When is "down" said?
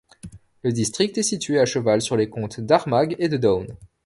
3.37-3.67